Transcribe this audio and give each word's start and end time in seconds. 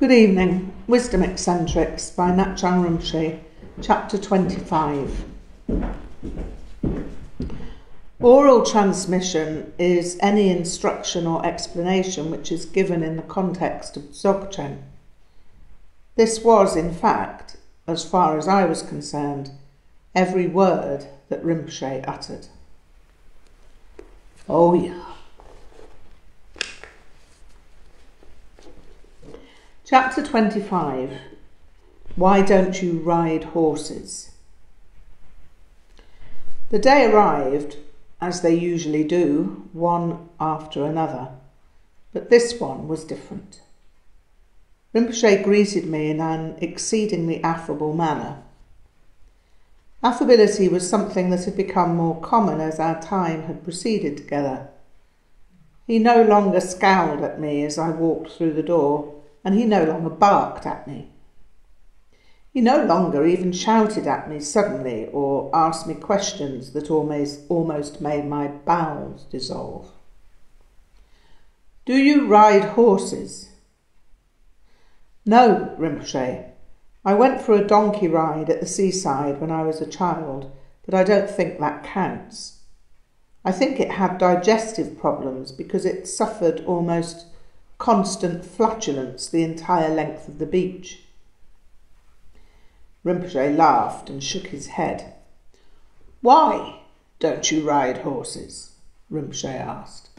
Good 0.00 0.12
evening. 0.12 0.72
Wisdom 0.86 1.22
Eccentrics 1.22 2.08
by 2.08 2.30
Ngak'chang 2.30 2.86
Rinpoche, 2.86 3.38
Chapter 3.82 4.16
25. 4.16 5.26
Oral 8.18 8.64
transmission 8.64 9.74
is 9.78 10.18
any 10.22 10.48
instruction 10.48 11.26
or 11.26 11.44
explanation 11.44 12.30
which 12.30 12.50
is 12.50 12.64
given 12.64 13.02
in 13.02 13.16
the 13.16 13.22
context 13.22 13.98
of 13.98 14.04
Dzogchen. 14.04 14.78
This 16.16 16.42
was, 16.42 16.76
in 16.76 16.94
fact, 16.94 17.58
as 17.86 18.02
far 18.02 18.38
as 18.38 18.48
I 18.48 18.64
was 18.64 18.80
concerned, 18.80 19.50
every 20.14 20.46
word 20.46 21.08
that 21.28 21.44
Rinpoche 21.44 22.08
uttered. 22.08 22.46
Oh, 24.48 24.72
yeah. 24.72 25.04
Chapter 29.90 30.22
25 30.22 31.18
Why 32.14 32.42
Don't 32.42 32.80
You 32.80 33.00
Ride 33.00 33.42
Horses? 33.42 34.30
The 36.68 36.78
day 36.78 37.10
arrived, 37.10 37.76
as 38.20 38.40
they 38.40 38.54
usually 38.54 39.02
do, 39.02 39.68
one 39.72 40.28
after 40.38 40.84
another, 40.84 41.30
but 42.12 42.30
this 42.30 42.60
one 42.60 42.86
was 42.86 43.02
different. 43.02 43.62
Rinpoche 44.94 45.42
greeted 45.42 45.86
me 45.86 46.10
in 46.10 46.20
an 46.20 46.56
exceedingly 46.60 47.42
affable 47.42 47.92
manner. 47.92 48.44
Affability 50.04 50.68
was 50.68 50.88
something 50.88 51.30
that 51.30 51.46
had 51.46 51.56
become 51.56 51.96
more 51.96 52.20
common 52.20 52.60
as 52.60 52.78
our 52.78 53.02
time 53.02 53.42
had 53.42 53.64
proceeded 53.64 54.16
together. 54.16 54.68
He 55.88 55.98
no 55.98 56.22
longer 56.22 56.60
scowled 56.60 57.24
at 57.24 57.40
me 57.40 57.64
as 57.64 57.76
I 57.76 57.90
walked 57.90 58.30
through 58.30 58.52
the 58.52 58.62
door 58.62 59.19
and 59.44 59.54
he 59.54 59.64
no 59.64 59.84
longer 59.84 60.10
barked 60.10 60.66
at 60.66 60.86
me. 60.86 61.10
He 62.52 62.60
no 62.60 62.84
longer 62.84 63.24
even 63.24 63.52
shouted 63.52 64.06
at 64.06 64.28
me 64.28 64.40
suddenly 64.40 65.06
or 65.12 65.50
asked 65.54 65.86
me 65.86 65.94
questions 65.94 66.72
that 66.72 66.90
almost, 66.90 67.40
almost 67.48 68.00
made 68.00 68.26
my 68.26 68.48
bowels 68.48 69.24
dissolve. 69.24 69.90
Do 71.84 71.96
you 71.96 72.26
ride 72.26 72.64
horses? 72.64 73.50
No, 75.24 75.76
Rinpoche. 75.78 76.50
I 77.04 77.14
went 77.14 77.40
for 77.40 77.54
a 77.54 77.66
donkey 77.66 78.08
ride 78.08 78.50
at 78.50 78.60
the 78.60 78.66
seaside 78.66 79.40
when 79.40 79.50
I 79.50 79.62
was 79.62 79.80
a 79.80 79.86
child, 79.86 80.50
but 80.84 80.94
I 80.94 81.04
don't 81.04 81.30
think 81.30 81.58
that 81.58 81.84
counts. 81.84 82.58
I 83.44 83.52
think 83.52 83.80
it 83.80 83.92
had 83.92 84.18
digestive 84.18 84.98
problems 84.98 85.50
because 85.52 85.86
it 85.86 86.06
suffered 86.06 86.64
almost 86.66 87.26
constant 87.80 88.44
flatulence 88.44 89.26
the 89.26 89.42
entire 89.42 89.88
length 89.88 90.28
of 90.28 90.38
the 90.38 90.46
beach. 90.46 91.00
Rinpoche 93.04 93.56
laughed 93.56 94.10
and 94.10 94.22
shook 94.22 94.48
his 94.48 94.66
head. 94.68 95.14
Why 96.20 96.82
don't 97.18 97.50
you 97.50 97.66
ride 97.66 97.98
horses? 97.98 98.72
Rinpoche 99.10 99.46
asked, 99.46 100.10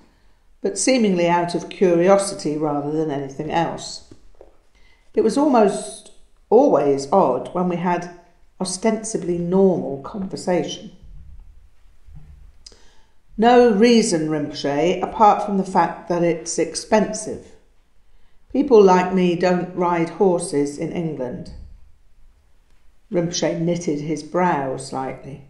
but 0.61 0.79
seemingly 0.79 1.29
out 1.29 1.53
of 1.53 1.69
curiosity 1.69 2.57
rather 2.57 2.91
than 2.91 3.11
anything 3.11 3.51
else. 3.51 4.11
It 5.13 5.23
was 5.23 5.37
almost 5.37 6.13
always 6.49 7.11
odd 7.11 7.53
when 7.53 7.69
we 7.69 7.75
had 7.75 8.19
ostensibly 8.59 9.37
normal 9.37 10.01
conversation. 10.01 10.93
No 13.37 13.71
reason, 13.71 14.29
Rinpoche, 14.29 15.01
apart 15.03 15.45
from 15.45 15.57
the 15.59 15.63
fact 15.63 16.09
that 16.09 16.23
it's 16.23 16.57
expensive. 16.57 17.50
People 18.51 18.83
like 18.83 19.13
me 19.13 19.35
don't 19.35 19.73
ride 19.75 20.09
horses 20.09 20.77
in 20.77 20.91
England. 20.91 21.53
Rinpoche 23.11 23.59
knitted 23.59 24.01
his 24.01 24.23
brow 24.23 24.75
slightly. 24.77 25.45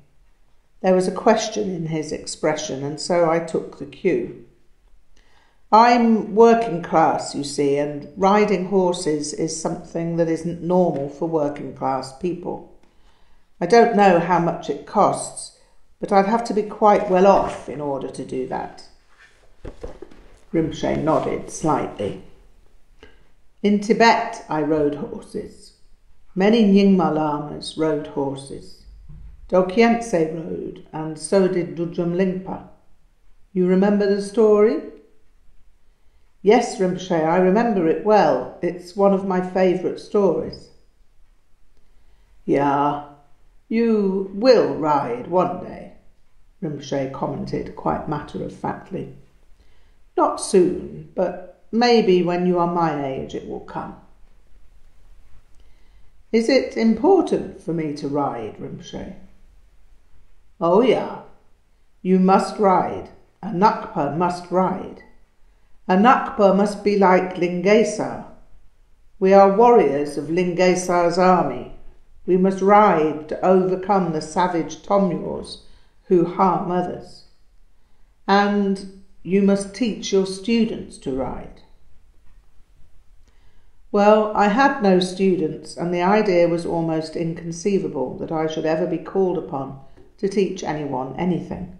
There 0.82 0.96
was 0.96 1.08
a 1.08 1.12
question 1.12 1.73
in 1.73 1.88
his 1.88 2.11
expression, 2.11 2.84
and 2.84 3.00
so 3.00 3.30
I 3.30 3.40
took 3.40 3.80
the 3.80 3.86
cue. 3.86 4.45
I'm 5.72 6.36
working 6.36 6.84
class, 6.84 7.34
you 7.34 7.44
see, 7.44 7.78
and 7.78 8.11
riding 8.17 8.66
horses 8.66 9.34
is 9.34 9.60
something 9.60 10.17
that 10.17 10.28
isn't 10.28 10.61
normal 10.61 11.10
for 11.10 11.28
working 11.28 11.73
class 11.76 12.17
people. 12.17 12.78
I 13.60 13.67
don't 13.67 13.95
know 13.95 14.20
how 14.20 14.40
much 14.40 14.70
it 14.70 14.86
costs, 14.86 15.60
but 16.00 16.11
I'd 16.11 16.26
have 16.26 16.44
to 16.45 16.54
be 16.54 16.64
quite 16.64 17.10
well 17.10 17.26
off 17.26 17.70
in 17.70 17.80
order 17.80 18.10
to 18.10 18.26
do 18.26 18.48
that. 18.48 18.84
Rinpoche 20.52 21.02
nodded 21.02 21.50
slightly. 21.50 22.23
In 23.64 23.80
Tibet, 23.80 24.44
I 24.49 24.64
rode 24.64 24.95
horses. 24.95 25.73
Many 26.33 26.64
Nyingma 26.64 27.14
lamas 27.14 27.77
rode 27.77 28.08
horses. 28.08 28.86
Dokhyentse 29.49 30.33
rode, 30.33 30.88
and 30.92 31.20
so 31.20 31.48
did 31.48 31.76
Dudjom 31.76 32.16
Lingpa. 32.16 32.70
You 33.54 33.67
remember 33.67 34.08
the 34.08 34.22
story? 34.22 34.82
Yes, 36.42 36.80
Rinpoche, 36.80 37.11
I 37.11 37.38
remember 37.38 37.88
it 37.88 38.04
well. 38.04 38.58
It's 38.64 38.95
one 38.95 39.14
of 39.14 39.27
my 39.27 39.42
favourite 39.48 39.99
stories. 39.99 40.70
Yeah, 42.45 43.10
you 43.70 44.32
will 44.33 44.73
ride 44.73 45.28
one 45.28 45.64
day, 45.64 45.93
Rinpoche 46.64 47.14
commented 47.14 47.76
quite 47.76 48.10
matter 48.10 48.43
of 48.43 48.55
factly. 48.55 49.14
Not 50.17 50.42
soon, 50.42 51.11
but 51.14 51.51
Maybe 51.71 52.21
when 52.21 52.45
you 52.45 52.59
are 52.59 52.73
my 52.73 53.05
age 53.05 53.33
it 53.33 53.48
will 53.48 53.61
come. 53.61 53.95
Is 56.32 56.48
it 56.49 56.77
important 56.77 57.61
for 57.61 57.73
me 57.73 57.93
to 57.95 58.08
ride, 58.08 58.58
Rinpoche? 58.58 59.15
Oh, 60.60 60.81
yeah. 60.81 61.21
You 62.02 62.20
must 62.20 62.58
ride. 62.58 63.10
A 63.43 63.48
Nakpa 63.48 64.15
must 64.15 64.49
ride. 64.52 65.04
A 65.87 65.95
Nakpa 65.95 66.55
must 66.55 66.83
be 66.83 66.98
like 66.98 67.37
Ling 67.37 67.64
Gesar. 67.64 68.26
We 69.20 69.33
are 69.33 69.55
warriors 69.58 70.17
of 70.17 70.30
Ling 70.30 70.55
Gesar's 70.55 71.17
army. 71.17 71.76
We 72.26 72.37
must 72.37 72.61
ride 72.61 73.27
to 73.30 73.45
overcome 73.45 74.14
the 74.14 74.21
savage 74.21 74.83
Tomyors 74.83 75.64
who 76.05 76.26
harm 76.26 76.71
others. 76.71 77.26
And 78.27 79.01
you 79.23 79.42
must 79.42 79.76
teach 79.76 80.11
your 80.11 80.26
students 80.26 80.98
to 80.98 81.11
ride. 81.11 81.61
Well, 83.92 84.32
I 84.36 84.48
had 84.48 84.82
no 84.82 84.99
students, 84.99 85.76
and 85.76 85.93
the 85.93 86.02
idea 86.02 86.48
was 86.48 86.65
almost 86.65 87.15
inconceivable 87.15 88.17
that 88.20 88.31
I 88.31 88.48
should 88.48 88.65
ever 88.65 88.87
be 88.87 88.98
called 88.98 89.37
upon 89.37 89.81
to 90.17 90.30
teach 90.30 90.64
anyone 90.64 91.15
anything, 91.17 91.77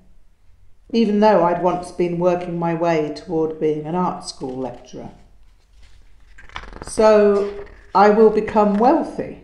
even 0.92 1.22
though 1.22 1.44
I'd 1.44 1.64
once 1.64 1.92
been 1.92 2.20
working 2.20 2.60
my 2.60 2.76
way 2.76 3.14
toward 3.16 3.60
being 3.60 3.86
an 3.86 3.96
art 3.96 4.28
school 4.28 4.58
lecturer. 4.58 5.12
So 6.84 7.66
I 7.96 8.10
will 8.10 8.30
become 8.30 8.78
wealthy. 8.78 9.44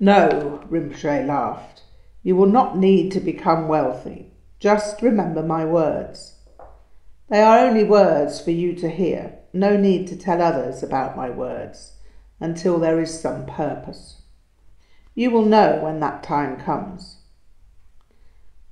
No, 0.00 0.64
Rinpoche 0.70 1.26
laughed. 1.26 1.82
You 2.22 2.36
will 2.36 2.46
not 2.46 2.78
need 2.78 3.12
to 3.12 3.20
become 3.20 3.68
wealthy. 3.68 4.32
Just 4.60 5.02
remember 5.02 5.42
my 5.42 5.64
words. 5.64 6.33
They 7.28 7.40
are 7.40 7.58
only 7.58 7.84
words 7.84 8.40
for 8.40 8.50
you 8.50 8.74
to 8.76 8.88
hear 8.88 9.38
no 9.54 9.76
need 9.76 10.08
to 10.08 10.16
tell 10.16 10.42
others 10.42 10.82
about 10.82 11.16
my 11.16 11.30
words 11.30 11.92
until 12.40 12.78
there 12.78 13.00
is 13.00 13.20
some 13.20 13.46
purpose. 13.46 14.22
You 15.14 15.30
will 15.30 15.44
know 15.44 15.80
when 15.80 16.00
that 16.00 16.24
time 16.24 16.58
comes. 16.58 17.18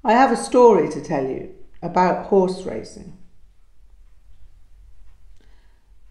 I 0.04 0.12
have 0.12 0.32
a 0.32 0.36
story 0.36 0.88
to 0.90 1.00
tell 1.00 1.24
you 1.24 1.54
about 1.80 2.26
horse 2.26 2.64
racing. 2.64 3.16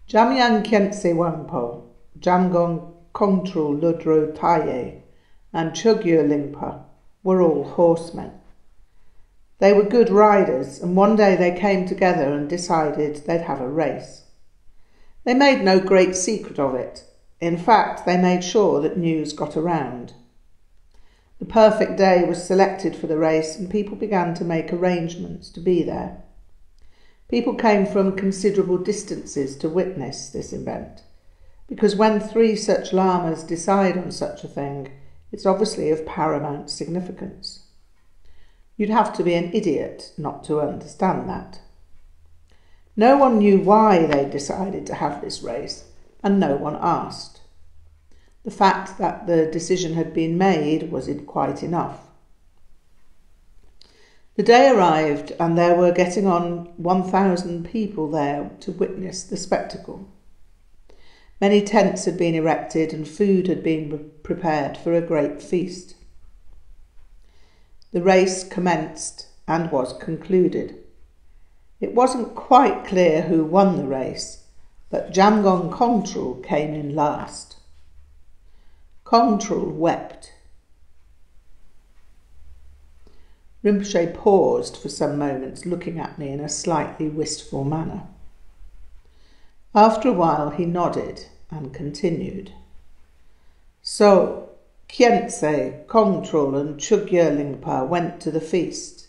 Jamyang 0.08 0.64
Khyentse 0.64 1.14
Wangpo, 1.14 1.84
Jamgon 2.18 2.94
Kongtrul 3.14 3.80
Lodro 3.80 4.34
Taye, 4.34 5.02
and 5.52 5.72
Chogyur 5.72 6.26
Lingpa 6.26 6.82
were 7.22 7.42
all 7.42 7.64
horsemen. 7.64 8.32
They 9.62 9.72
were 9.72 9.84
good 9.84 10.10
riders, 10.10 10.80
and 10.80 10.96
one 10.96 11.14
day 11.14 11.36
they 11.36 11.56
came 11.56 11.86
together 11.86 12.32
and 12.32 12.48
decided 12.48 13.14
they'd 13.14 13.42
have 13.42 13.60
a 13.60 13.68
race. 13.68 14.22
They 15.22 15.34
made 15.34 15.62
no 15.62 15.78
great 15.78 16.16
secret 16.16 16.58
of 16.58 16.74
it. 16.74 17.04
In 17.40 17.56
fact, 17.56 18.04
they 18.04 18.16
made 18.16 18.42
sure 18.42 18.80
that 18.80 18.96
news 18.96 19.32
got 19.32 19.56
around. 19.56 20.14
The 21.38 21.44
perfect 21.44 21.96
day 21.96 22.24
was 22.24 22.44
selected 22.44 22.96
for 22.96 23.06
the 23.06 23.18
race, 23.18 23.56
and 23.56 23.70
people 23.70 23.94
began 23.94 24.34
to 24.34 24.44
make 24.44 24.72
arrangements 24.72 25.48
to 25.50 25.60
be 25.60 25.84
there. 25.84 26.24
People 27.28 27.54
came 27.54 27.86
from 27.86 28.16
considerable 28.16 28.78
distances 28.78 29.54
to 29.58 29.68
witness 29.68 30.28
this 30.28 30.52
event, 30.52 31.02
because 31.68 31.94
when 31.94 32.18
three 32.18 32.56
such 32.56 32.92
lamas 32.92 33.44
decide 33.44 33.96
on 33.96 34.10
such 34.10 34.42
a 34.42 34.48
thing, 34.48 34.90
it's 35.30 35.46
obviously 35.46 35.90
of 35.90 36.04
paramount 36.04 36.68
significance. 36.68 37.68
You'd 38.76 38.90
have 38.90 39.12
to 39.14 39.22
be 39.22 39.34
an 39.34 39.52
idiot 39.52 40.12
not 40.16 40.44
to 40.44 40.60
understand 40.60 41.28
that. 41.28 41.60
No 42.96 43.16
one 43.16 43.38
knew 43.38 43.58
why 43.58 44.06
they 44.06 44.28
decided 44.28 44.86
to 44.86 44.94
have 44.94 45.20
this 45.20 45.42
race, 45.42 45.84
and 46.22 46.38
no 46.38 46.56
one 46.56 46.76
asked. 46.80 47.40
The 48.44 48.50
fact 48.50 48.98
that 48.98 49.26
the 49.26 49.46
decision 49.46 49.94
had 49.94 50.12
been 50.12 50.36
made 50.36 50.90
was 50.90 51.08
quite 51.26 51.62
enough. 51.62 52.00
The 54.34 54.42
day 54.42 54.70
arrived, 54.70 55.32
and 55.38 55.56
there 55.56 55.76
were 55.76 55.92
getting 55.92 56.26
on 56.26 56.72
1,000 56.76 57.66
people 57.66 58.10
there 58.10 58.50
to 58.60 58.72
witness 58.72 59.22
the 59.22 59.36
spectacle. 59.36 60.08
Many 61.40 61.60
tents 61.60 62.04
had 62.04 62.16
been 62.16 62.34
erected 62.34 62.92
and 62.92 63.06
food 63.06 63.46
had 63.48 63.62
been 63.62 64.12
prepared 64.22 64.76
for 64.76 64.92
a 64.92 65.00
great 65.00 65.42
feast. 65.42 65.96
The 67.92 68.02
race 68.02 68.42
commenced 68.42 69.28
and 69.46 69.70
was 69.70 69.92
concluded. 69.98 70.76
It 71.80 71.94
wasn't 71.94 72.34
quite 72.34 72.84
clear 72.84 73.22
who 73.22 73.44
won 73.44 73.76
the 73.76 73.86
race, 73.86 74.44
but 74.90 75.12
Jamgon 75.12 75.70
Kongtrul 75.70 76.42
came 76.42 76.74
in 76.74 76.94
last. 76.94 77.56
Kongtrul 79.04 79.72
wept 79.72 80.32
Rinpoche 83.64 84.12
paused 84.14 84.76
for 84.76 84.88
some 84.88 85.18
moments, 85.18 85.64
looking 85.64 86.00
at 86.00 86.18
me 86.18 86.30
in 86.30 86.40
a 86.40 86.48
slightly 86.48 87.08
wistful 87.08 87.62
manner. 87.62 88.08
After 89.74 90.08
a 90.08 90.12
while, 90.12 90.50
he 90.50 90.66
nodded 90.66 91.26
and 91.50 91.72
continued. 91.72 92.52
So, 93.80 94.50
Khyentse, 94.92 95.86
Kongtrul, 95.86 96.54
and 96.60 96.78
Chogyur 96.78 97.34
Lingpa 97.34 97.88
went 97.88 98.20
to 98.20 98.30
the 98.30 98.42
feast, 98.42 99.08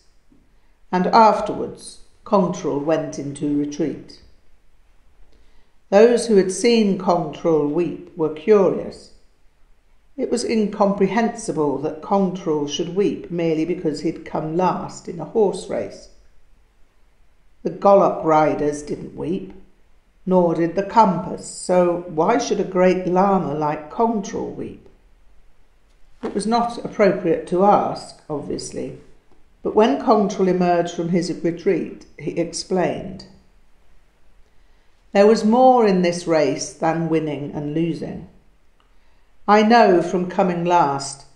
and 0.90 1.06
afterwards 1.08 1.98
Kongtrul 2.24 2.82
went 2.82 3.18
into 3.18 3.58
retreat. 3.58 4.22
Those 5.90 6.26
who 6.26 6.36
had 6.36 6.50
seen 6.50 6.98
Kongtrul 6.98 7.70
weep 7.70 8.16
were 8.16 8.32
curious 8.32 9.12
it 10.16 10.30
was 10.30 10.44
incomprehensible 10.44 11.78
that 11.78 12.00
Kongtrul 12.00 12.68
should 12.68 12.94
weep 12.94 13.30
merely 13.30 13.64
because 13.64 14.00
he'd 14.00 14.24
come 14.24 14.56
last 14.56 15.08
in 15.08 15.18
a 15.18 15.24
horse 15.24 15.68
race. 15.68 16.10
The 17.62 17.70
Golok 17.70 18.22
riders 18.22 18.82
didn't 18.82 19.16
weep, 19.16 19.52
nor 20.24 20.54
did 20.54 20.76
the 20.76 20.84
Khampas, 20.84 21.42
so 21.42 22.04
why 22.08 22.38
should 22.38 22.60
a 22.60 22.64
great 22.64 23.06
Lama 23.06 23.54
like 23.54 23.90
Kongtrul 23.90 24.54
weep? 24.54 24.83
It 26.24 26.34
was 26.34 26.46
not 26.46 26.82
appropriate 26.82 27.46
to 27.48 27.66
ask, 27.66 28.22
obviously, 28.30 28.98
but 29.62 29.74
when 29.74 30.00
Kongtrul 30.00 30.48
emerged 30.48 30.94
from 30.94 31.10
his 31.10 31.30
retreat, 31.44 32.06
he 32.18 32.30
explained. 32.32 33.26
There 35.12 35.26
was 35.26 35.44
more 35.44 35.86
in 35.86 36.00
this 36.00 36.26
race 36.26 36.72
than 36.72 37.10
winning 37.10 37.52
and 37.52 37.74
losing. 37.74 38.28
I 39.46 39.62
know 39.62 40.00
from 40.00 40.30
coming 40.30 40.64
last 40.64 41.26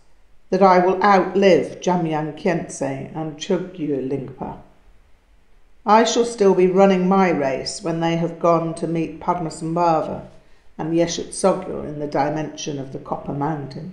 that 0.49 0.63
I 0.63 0.79
will 0.79 1.03
outlive 1.03 1.81
Jamyang 1.81 2.41
Khyentse 2.41 3.15
and 3.15 3.37
Chogyur 3.37 4.09
Lingpa. 4.09 4.57
I 5.85 6.05
shall 6.05 6.25
still 6.25 6.55
be 6.55 6.67
running 6.67 7.07
my 7.07 7.29
race 7.29 7.83
when 7.83 8.01
they 8.01 8.17
have 8.17 8.41
gone 8.41 8.75
to 8.77 8.87
meet 8.87 9.21
Padmasambhava 9.21 10.27
and 10.79 10.95
Yeshe 10.95 11.27
Tsogyal 11.29 11.87
in 11.87 11.99
the 11.99 12.07
dimension 12.07 12.79
of 12.79 12.93
the 12.93 12.99
Copper 12.99 13.35
Mountain. 13.35 13.93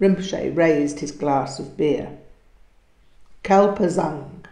Rinpoche 0.00 0.54
raised 0.54 1.00
his 1.00 1.12
glass 1.12 1.58
of 1.58 1.76
beer. 1.76 2.18
Kelpazang. 3.42 4.44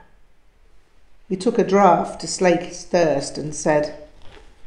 He 1.28 1.36
took 1.36 1.58
a 1.58 1.64
draught 1.64 2.18
to 2.20 2.26
slake 2.26 2.62
his 2.62 2.84
thirst 2.84 3.36
and 3.36 3.54
said, 3.54 4.08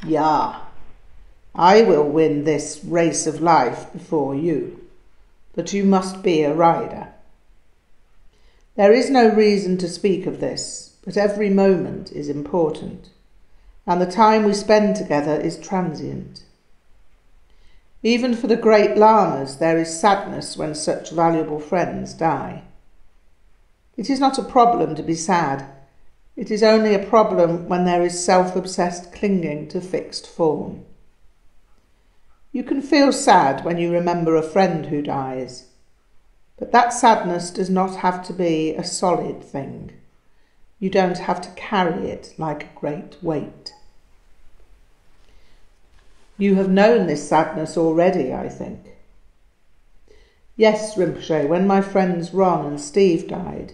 Ya. 0.06 0.62
I 1.56 1.82
will 1.82 2.04
win 2.04 2.44
this 2.44 2.84
race 2.84 3.26
of 3.26 3.42
life 3.42 3.92
before 3.92 4.36
you, 4.36 4.86
but 5.56 5.74
you 5.74 5.84
must 5.84 6.22
be 6.22 6.44
a 6.44 6.54
rider. 6.54 7.08
There 8.76 8.94
is 8.94 9.10
no 9.10 9.30
reason 9.30 9.78
to 9.80 9.90
speak 9.90 10.28
of 10.28 10.40
this, 10.40 10.98
but 11.04 11.18
every 11.18 11.50
moment 11.50 12.12
is 12.12 12.30
important, 12.30 13.10
and 13.88 14.00
the 14.00 14.06
time 14.06 14.44
we 14.44 14.54
spend 14.54 14.96
together 14.96 15.40
is 15.40 15.58
transient. 15.58 16.44
Even 18.04 18.36
for 18.36 18.48
the 18.48 18.56
great 18.56 18.96
lamas, 18.96 19.58
there 19.58 19.78
is 19.78 20.00
sadness 20.00 20.56
when 20.56 20.76
such 20.76 21.12
valuable 21.12 21.60
friends 21.60 22.14
die. 22.14 22.64
It 23.96 24.10
is 24.10 24.20
not 24.20 24.38
a 24.38 24.44
problem 24.44 24.94
to 24.96 25.04
be 25.04 25.16
sad. 25.16 25.66
It 26.36 26.52
is 26.52 26.62
only 26.62 26.94
a 26.94 27.06
problem 27.08 27.68
when 27.68 27.86
there 27.86 28.04
is 28.04 28.24
self 28.24 28.56
obsessed 28.56 29.12
clinging 29.12 29.70
to 29.70 29.82
fixed 29.82 30.28
form. 30.28 30.86
You 32.52 32.64
can 32.64 32.82
feel 32.82 33.12
sad 33.12 33.66
when 33.66 33.80
you 33.80 33.92
remember 33.92 34.36
a 34.36 34.44
friend 34.44 34.86
who 34.86 35.02
dies, 35.02 35.66
but 36.58 36.72
that 36.72 36.94
sadness 36.94 37.50
does 37.50 37.70
not 37.70 37.98
have 37.98 38.26
to 38.28 38.34
be 38.34 38.76
a 38.76 38.84
solid 38.84 39.44
thing. 39.44 39.92
You 40.80 40.92
don't 40.92 41.18
have 41.18 41.42
to 41.42 41.50
carry 41.52 42.10
it 42.10 42.36
like 42.38 42.64
a 42.64 42.80
great 42.80 43.18
weight. 43.24 43.74
You 46.38 46.56
have 46.56 46.70
known 46.70 47.08
this 47.08 47.28
sadness 47.28 47.78
already, 47.78 48.34
I 48.34 48.50
think. 48.50 48.80
Yes, 50.56 50.96
Rinpoche, 50.96 51.48
when 51.48 51.68
my 51.68 51.82
friends 51.82 52.34
Ron 52.34 52.66
and 52.66 52.82
Steve 52.82 53.28
died. 53.28 53.74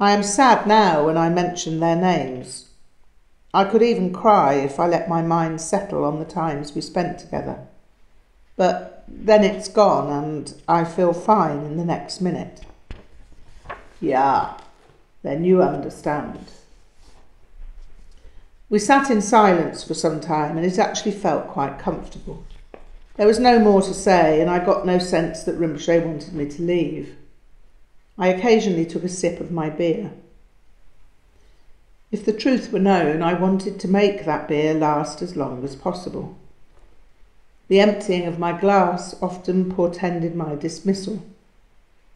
I 0.00 0.12
am 0.12 0.22
sad 0.22 0.66
now 0.66 1.06
when 1.06 1.16
I 1.16 1.28
mention 1.30 1.80
their 1.80 1.96
names. 1.96 2.70
I 3.54 3.64
could 3.64 3.82
even 3.82 4.12
cry 4.12 4.54
if 4.54 4.80
I 4.80 4.86
let 4.86 5.08
my 5.08 5.22
mind 5.22 5.60
settle 5.60 6.04
on 6.04 6.18
the 6.18 6.24
times 6.24 6.74
we 6.74 6.80
spent 6.80 7.18
together. 7.18 7.58
But 8.56 9.04
then 9.06 9.44
it's 9.44 9.68
gone 9.68 10.10
and 10.10 10.54
I 10.66 10.84
feel 10.84 11.12
fine 11.12 11.58
in 11.58 11.76
the 11.76 11.84
next 11.84 12.20
minute. 12.20 12.62
Yeah, 14.00 14.58
then 15.22 15.44
you 15.44 15.62
understand. 15.62 16.38
We 18.70 18.78
sat 18.78 19.10
in 19.10 19.20
silence 19.20 19.84
for 19.84 19.94
some 19.94 20.20
time 20.20 20.56
and 20.56 20.66
it 20.66 20.78
actually 20.78 21.12
felt 21.12 21.48
quite 21.48 21.78
comfortable. 21.78 22.44
There 23.16 23.26
was 23.26 23.38
no 23.38 23.60
more 23.60 23.80
to 23.82 23.94
say, 23.94 24.40
and 24.40 24.50
I 24.50 24.64
got 24.64 24.84
no 24.84 24.98
sense 24.98 25.44
that 25.44 25.58
Rinpoche 25.58 26.04
wanted 26.04 26.34
me 26.34 26.46
to 26.46 26.62
leave. 26.62 27.14
I 28.18 28.28
occasionally 28.28 28.86
took 28.86 29.04
a 29.04 29.08
sip 29.08 29.40
of 29.40 29.52
my 29.52 29.70
beer. 29.70 30.12
If 32.10 32.24
the 32.24 32.32
truth 32.32 32.72
were 32.72 32.78
known, 32.78 33.22
I 33.22 33.34
wanted 33.34 33.78
to 33.80 33.88
make 33.88 34.24
that 34.24 34.48
beer 34.48 34.74
last 34.74 35.20
as 35.20 35.36
long 35.36 35.64
as 35.64 35.76
possible. 35.76 36.36
The 37.68 37.80
emptying 37.80 38.26
of 38.26 38.38
my 38.38 38.52
glass 38.52 39.16
often 39.22 39.72
portended 39.72 40.34
my 40.34 40.54
dismissal, 40.54 41.22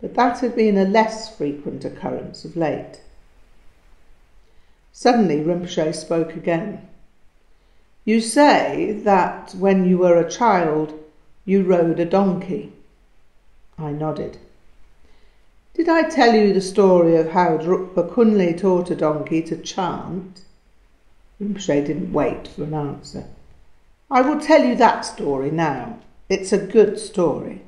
but 0.00 0.14
that 0.14 0.40
had 0.40 0.54
been 0.54 0.76
a 0.76 0.84
less 0.84 1.34
frequent 1.37 1.84
occurrence 1.84 2.44
of 2.44 2.56
late. 2.56 3.00
Suddenly 5.00 5.44
Rinpoche 5.44 5.94
spoke 5.94 6.34
again. 6.34 6.88
You 8.04 8.20
say 8.20 8.90
that 9.04 9.54
when 9.54 9.84
you 9.84 9.98
were 9.98 10.16
a 10.16 10.28
child 10.28 10.92
you 11.44 11.62
rode 11.62 12.00
a 12.00 12.04
donkey. 12.04 12.72
I 13.78 13.92
nodded. 13.92 14.38
Did 15.74 15.88
I 15.88 16.02
tell 16.08 16.34
you 16.34 16.52
the 16.52 16.60
story 16.60 17.14
of 17.14 17.30
how 17.30 17.58
Drukpa 17.58 18.10
Kunli 18.12 18.58
taught 18.58 18.90
a 18.90 18.96
donkey 18.96 19.40
to 19.42 19.56
chant? 19.58 20.40
Rinpoche 21.40 21.86
didn't 21.86 22.12
wait 22.12 22.48
for 22.48 22.64
an 22.64 22.74
answer. 22.74 23.26
I 24.10 24.22
will 24.22 24.40
tell 24.40 24.64
you 24.64 24.74
that 24.74 25.04
story 25.04 25.52
now. 25.52 26.00
It's 26.28 26.52
a 26.52 26.58
good 26.58 26.98
story. 26.98 27.62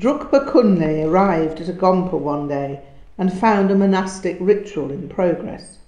Drukpa 0.00 0.50
Kunli 0.50 1.04
arrived 1.06 1.60
at 1.60 1.68
a 1.68 1.74
Gompa 1.74 2.18
one 2.18 2.48
day 2.48 2.80
and 3.16 3.32
found 3.32 3.70
a 3.70 3.74
monastic 3.74 4.36
ritual 4.40 4.90
in 4.90 5.08
progress. 5.08 5.78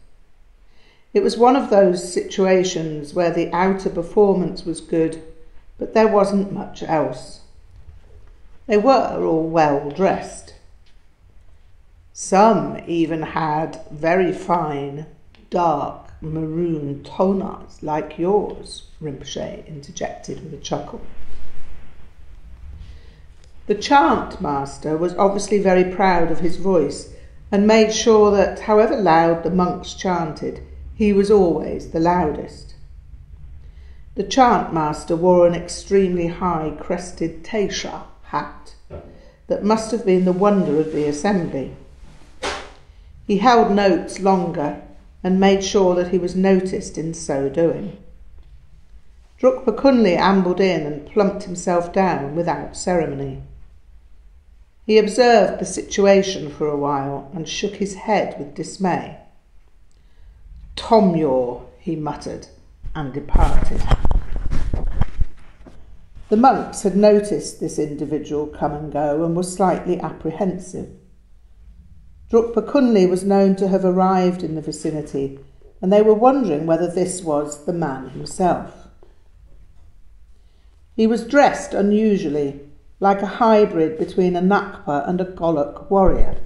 It 1.13 1.23
was 1.23 1.37
one 1.37 1.57
of 1.57 1.71
those 1.71 2.13
situations 2.13 3.15
where 3.15 3.31
the 3.31 3.51
outer 3.53 3.89
performance 3.89 4.65
was 4.65 4.81
good, 4.81 5.23
but 5.79 5.95
there 5.95 6.09
wasn't 6.09 6.53
much 6.53 6.83
else. 6.83 7.41
They 8.67 8.77
were 8.77 9.25
all 9.25 9.49
well 9.49 9.91
dressed. 9.91 10.55
Some 12.13 12.81
even 12.87 13.23
had 13.23 13.81
very 13.91 14.33
fine, 14.33 15.07
dark 15.51 16.11
maroon 16.21 17.03
tonas 17.05 17.83
like 17.83 18.19
yours, 18.19 18.85
Rinpoche 19.01 19.67
interjected 19.67 20.43
with 20.43 20.55
a 20.55 20.63
chuckle. 20.63 21.01
The 23.67 23.75
chant 23.75 24.41
master 24.41 24.97
was 24.97 25.15
obviously 25.17 25.59
very 25.59 25.85
proud 25.85 26.31
of 26.31 26.41
his 26.41 26.57
voice 26.57 27.13
and 27.51 27.67
made 27.67 27.93
sure 27.93 28.31
that, 28.31 28.61
however 28.61 28.97
loud 28.97 29.43
the 29.43 29.51
monks 29.51 29.95
chanted, 29.95 30.61
he 30.95 31.13
was 31.13 31.31
always 31.31 31.91
the 31.91 32.01
loudest. 32.01 32.75
The 34.15 34.25
chant 34.25 34.73
master 34.73 35.15
wore 35.15 35.47
an 35.47 35.55
extremely 35.55 36.29
high 36.29 36.75
crested 36.81 37.45
teisha 37.45 38.05
hat 38.25 38.75
that 39.47 39.63
must 39.63 39.91
have 39.91 40.07
been 40.07 40.25
the 40.25 40.33
wonder 40.33 40.81
of 40.81 40.93
the 40.93 41.07
assembly. 41.07 41.77
He 43.27 43.39
held 43.39 43.73
notes 43.73 44.21
longer 44.21 44.83
and 45.23 45.39
made 45.39 45.63
sure 45.63 45.95
that 45.97 46.09
he 46.09 46.19
was 46.19 46.35
noticed 46.35 46.97
in 46.97 47.13
so 47.13 47.49
doing. 47.49 47.99
Drukpa 49.41 49.77
Kunli 49.77 50.17
ambled 50.17 50.61
in 50.61 50.87
and 50.87 51.07
plumped 51.07 51.43
himself 51.43 51.93
down 51.93 52.35
without 52.35 52.77
ceremony. 52.77 53.43
He 54.87 54.99
observed 54.99 55.61
the 55.61 55.67
situation 55.67 56.49
for 56.49 56.69
a 56.69 56.77
while 56.77 57.29
and 57.35 57.49
shook 57.49 57.75
his 57.75 57.95
head 57.95 58.39
with 58.39 58.55
dismay. 58.55 59.19
Tomyor, 60.77 61.63
he 61.81 61.97
muttered, 61.97 62.47
and 62.95 63.13
departed. 63.13 63.83
The 66.29 66.37
monks 66.37 66.83
had 66.83 66.97
noticed 66.97 67.59
this 67.59 67.81
individual 67.81 68.47
come 68.47 68.73
and 68.73 68.93
go 68.93 69.25
and 69.25 69.37
were 69.37 69.43
slightly 69.43 69.99
apprehensive. 69.99 70.91
Drukpa 72.31 72.63
Kunli 72.69 73.09
was 73.09 73.25
known 73.25 73.57
to 73.57 73.69
have 73.69 73.85
arrived 73.85 74.45
in 74.45 74.55
the 74.55 74.61
vicinity, 74.61 75.41
and 75.83 75.93
they 75.93 76.03
were 76.03 76.15
wondering 76.15 76.65
whether 76.65 76.89
this 76.89 77.23
was 77.23 77.65
the 77.65 77.73
man 77.73 78.11
himself. 78.11 78.89
He 80.95 81.07
was 81.07 81.27
dressed 81.27 81.75
unusually, 81.75 82.61
like 82.99 83.21
a 83.21 83.27
hybrid 83.27 83.99
between 83.99 84.37
a 84.37 84.41
Nakpa 84.41 85.09
and 85.09 85.21
a 85.21 85.25
Golok 85.25 85.91
warrior. 85.91 86.37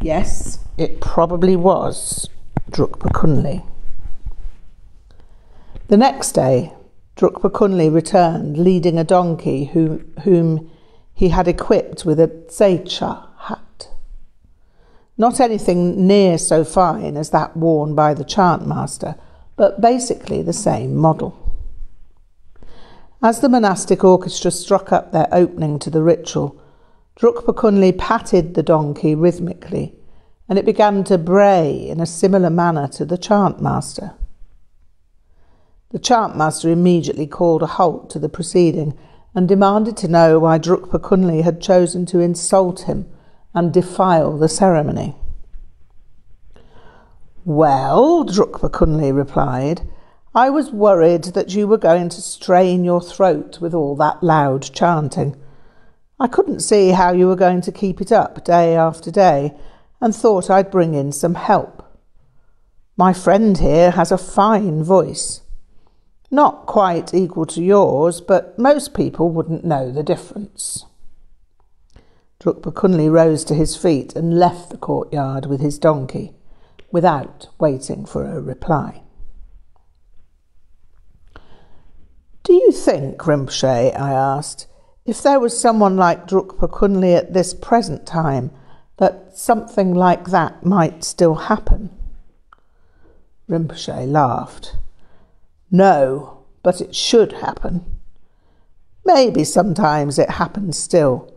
Yes, 0.00 0.58
it 0.76 1.00
probably 1.00 1.56
was 1.56 2.28
Drukpa 2.70 3.12
Kunli. 3.12 3.66
The 5.88 5.96
next 5.96 6.32
day, 6.32 6.74
Drukpa 7.16 7.50
Kunli 7.50 7.92
returned, 7.92 8.58
leading 8.58 8.98
a 8.98 9.04
donkey 9.04 9.66
whom, 9.66 10.12
whom 10.24 10.70
he 11.14 11.30
had 11.30 11.48
equipped 11.48 12.04
with 12.04 12.20
a 12.20 12.28
tsecha 12.28 13.26
hat. 13.38 13.88
Not 15.16 15.40
anything 15.40 16.06
near 16.06 16.36
so 16.36 16.62
fine 16.62 17.16
as 17.16 17.30
that 17.30 17.56
worn 17.56 17.94
by 17.94 18.12
the 18.12 18.24
chant 18.24 18.66
master, 18.66 19.14
but 19.56 19.80
basically 19.80 20.42
the 20.42 20.52
same 20.52 20.94
model. 20.94 21.45
As 23.26 23.40
the 23.40 23.48
monastic 23.48 24.04
orchestra 24.04 24.52
struck 24.52 24.92
up 24.92 25.10
their 25.10 25.26
opening 25.32 25.80
to 25.80 25.90
the 25.90 26.00
ritual, 26.00 26.62
Drukpa 27.18 27.56
Kunli 27.56 27.90
patted 27.90 28.54
the 28.54 28.62
donkey 28.62 29.16
rhythmically, 29.16 29.96
and 30.48 30.60
it 30.60 30.64
began 30.64 31.02
to 31.02 31.18
bray 31.18 31.88
in 31.88 31.98
a 31.98 32.06
similar 32.06 32.50
manner 32.50 32.86
to 32.86 33.04
the 33.04 33.18
chant 33.18 33.60
master. 33.60 34.14
The 35.90 35.98
chant 35.98 36.36
master 36.36 36.70
immediately 36.70 37.26
called 37.26 37.64
a 37.64 37.66
halt 37.66 38.10
to 38.10 38.20
the 38.20 38.28
proceeding 38.28 38.96
and 39.34 39.48
demanded 39.48 39.96
to 39.96 40.06
know 40.06 40.38
why 40.38 40.60
Drukpa 40.60 41.00
Kunli 41.00 41.42
had 41.42 41.60
chosen 41.60 42.06
to 42.06 42.20
insult 42.20 42.82
him 42.82 43.08
and 43.52 43.74
defile 43.74 44.38
the 44.38 44.48
ceremony. 44.48 45.16
Well, 47.44 48.24
Drukpa 48.24 48.70
Kunli 48.70 49.12
replied, 49.12 49.82
I 50.36 50.50
was 50.50 50.70
worried 50.70 51.24
that 51.32 51.54
you 51.54 51.66
were 51.66 51.78
going 51.78 52.10
to 52.10 52.20
strain 52.20 52.84
your 52.84 53.00
throat 53.00 53.58
with 53.58 53.72
all 53.72 53.96
that 53.96 54.22
loud 54.22 54.70
chanting. 54.74 55.34
I 56.20 56.26
couldn't 56.26 56.60
see 56.60 56.90
how 56.90 57.14
you 57.14 57.26
were 57.26 57.36
going 57.36 57.62
to 57.62 57.72
keep 57.72 58.02
it 58.02 58.12
up 58.12 58.44
day 58.44 58.76
after 58.76 59.10
day, 59.10 59.56
and 59.98 60.14
thought 60.14 60.50
I'd 60.50 60.70
bring 60.70 60.92
in 60.92 61.10
some 61.10 61.36
help. 61.36 61.90
My 62.98 63.14
friend 63.14 63.56
here 63.56 63.92
has 63.92 64.12
a 64.12 64.18
fine 64.18 64.84
voice. 64.84 65.40
Not 66.30 66.66
quite 66.66 67.14
equal 67.14 67.46
to 67.46 67.64
yours, 67.64 68.20
but 68.20 68.58
most 68.58 68.92
people 68.92 69.30
wouldn't 69.30 69.64
know 69.64 69.90
the 69.90 70.02
difference. 70.02 70.84
Drukpa 72.40 73.10
rose 73.10 73.42
to 73.44 73.54
his 73.54 73.74
feet 73.74 74.14
and 74.14 74.38
left 74.38 74.68
the 74.68 74.76
courtyard 74.76 75.46
with 75.46 75.62
his 75.62 75.78
donkey, 75.78 76.34
without 76.92 77.48
waiting 77.58 78.04
for 78.04 78.26
a 78.26 78.38
reply. 78.38 79.00
Do 82.46 82.52
you 82.52 82.70
think, 82.70 83.18
Rinpoche, 83.18 83.98
I 83.98 84.12
asked, 84.12 84.68
if 85.04 85.20
there 85.20 85.40
was 85.40 85.60
someone 85.60 85.96
like 85.96 86.28
Drukpa 86.28 86.70
Kunli 86.70 87.16
at 87.16 87.32
this 87.32 87.52
present 87.52 88.06
time, 88.06 88.52
that 88.98 89.36
something 89.36 89.92
like 89.92 90.26
that 90.26 90.64
might 90.64 91.02
still 91.02 91.34
happen? 91.34 91.90
Rinpoche 93.50 94.08
laughed. 94.08 94.76
No, 95.72 96.44
but 96.62 96.80
it 96.80 96.94
should 96.94 97.32
happen. 97.32 97.84
Maybe 99.04 99.42
sometimes 99.42 100.16
it 100.16 100.30
happens 100.30 100.78
still, 100.78 101.34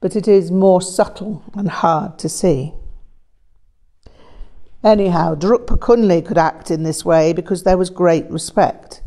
but 0.00 0.14
it 0.14 0.28
is 0.28 0.52
more 0.52 0.80
subtle 0.80 1.42
and 1.54 1.68
hard 1.70 2.20
to 2.20 2.28
see. 2.28 2.72
Anyhow, 4.84 5.34
Drukpa 5.34 5.76
Kunli 5.80 6.24
could 6.24 6.38
act 6.38 6.70
in 6.70 6.84
this 6.84 7.04
way 7.04 7.32
because 7.32 7.64
there 7.64 7.76
was 7.78 7.90
great 7.90 8.30
respect. 8.30 9.01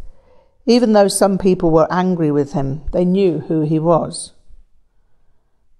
Even 0.65 0.93
though 0.93 1.07
some 1.07 1.37
people 1.37 1.69
were 1.69 1.87
angry 1.91 2.31
with 2.31 2.53
him, 2.53 2.81
they 2.91 3.05
knew 3.05 3.39
who 3.39 3.61
he 3.61 3.77
was. 3.77 4.33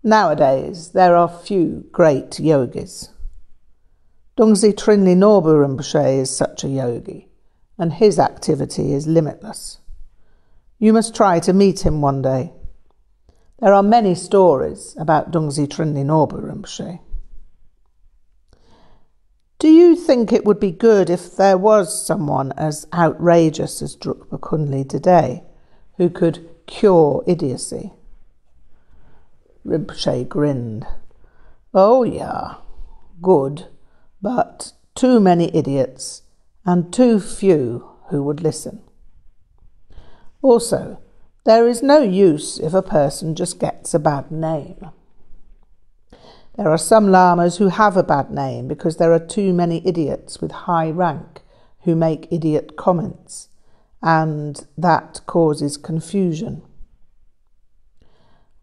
Nowadays, 0.03 0.89
there 0.91 1.15
are 1.15 1.27
few 1.27 1.85
great 1.91 2.39
yogis. 2.39 3.09
Dungse 4.37 4.75
Trinley 4.75 5.15
Norbu 5.15 5.65
Rinpoche 5.65 6.19
is 6.19 6.29
such 6.29 6.63
a 6.63 6.67
yogi, 6.67 7.29
and 7.79 7.93
his 7.93 8.19
activity 8.19 8.93
is 8.93 9.07
limitless. 9.07 9.79
You 10.77 10.93
must 10.93 11.15
try 11.15 11.39
to 11.39 11.53
meet 11.53 11.85
him 11.85 12.01
one 12.01 12.21
day. 12.21 12.53
There 13.59 13.73
are 13.73 13.81
many 13.81 14.13
stories 14.13 14.95
about 14.99 15.31
Dungse 15.31 15.67
Trinley 15.67 16.03
Norbu 16.03 16.43
Rinpoche. 16.43 16.99
Do 19.57 19.69
you 19.69 19.95
think 19.95 20.33
it 20.33 20.43
would 20.43 20.59
be 20.59 20.71
good 20.71 21.09
if 21.09 21.35
there 21.35 21.57
was 21.57 22.05
someone 22.05 22.51
as 22.57 22.87
outrageous 22.93 23.81
as 23.81 23.95
Drukpa 23.95 24.39
Kunli 24.39 24.87
today 24.87 25.43
who 25.97 26.09
could 26.09 26.49
cure 26.67 27.23
idiocy? 27.25 27.93
Rinpoche 29.65 30.27
grinned. 30.27 30.85
Oh, 31.73 32.03
yeah, 32.03 32.55
good, 33.21 33.67
but 34.21 34.73
too 34.93 35.19
many 35.19 35.55
idiots 35.55 36.23
and 36.65 36.91
too 36.91 37.19
few 37.19 37.89
who 38.09 38.23
would 38.23 38.41
listen. 38.41 38.81
Also, 40.41 40.99
there 41.45 41.67
is 41.67 41.81
no 41.81 41.99
use 42.01 42.59
if 42.59 42.73
a 42.73 42.81
person 42.81 43.35
just 43.35 43.59
gets 43.59 43.93
a 43.93 43.99
bad 43.99 44.31
name. 44.31 44.91
There 46.57 46.69
are 46.69 46.77
some 46.77 47.11
lamas 47.11 47.57
who 47.57 47.67
have 47.67 47.97
a 47.97 48.03
bad 48.03 48.31
name 48.31 48.69
because 48.69 48.95
there 48.95 49.11
are 49.11 49.19
too 49.19 49.53
many 49.53 49.85
idiots 49.85 50.39
with 50.39 50.51
high 50.51 50.89
rank 50.89 51.41
who 51.81 51.95
make 51.95 52.31
idiot 52.31 52.77
comments, 52.77 53.49
and 54.01 54.65
that 54.77 55.19
causes 55.25 55.75
confusion. 55.75 56.61